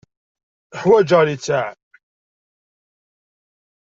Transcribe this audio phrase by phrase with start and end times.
[0.79, 1.65] Ḥwajeɣ littseɛ.